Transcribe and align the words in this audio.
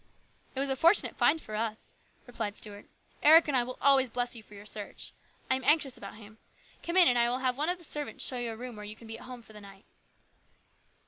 "It 0.55 0.59
was 0.59 0.71
a 0.71 0.75
fortunate 0.75 1.15
find 1.15 1.39
for 1.39 1.53
us," 1.55 1.93
replied 2.25 2.55
Stuart." 2.55 2.87
Eric 3.21 3.47
and 3.47 3.55
I 3.55 3.61
will 3.63 3.77
always 3.79 4.09
bless 4.09 4.35
you 4.35 4.41
for 4.41 4.55
your 4.55 4.65
search. 4.65 5.13
I 5.47 5.55
am 5.55 5.63
anxious 5.63 5.95
about 5.95 6.15
him. 6.15 6.39
Come 6.81 6.97
in, 6.97 7.07
and 7.07 7.19
I 7.19 7.29
will 7.29 7.37
have 7.37 7.55
one 7.55 7.69
of 7.69 7.77
the 7.77 7.83
servants 7.83 8.25
show 8.25 8.37
you 8.39 8.51
a 8.53 8.57
room 8.57 8.75
where 8.77 8.83
you 8.85 8.95
can 8.95 9.05
be 9.05 9.19
at 9.19 9.25
home 9.25 9.43
for 9.43 9.53
the 9.53 9.61
night." 9.61 9.85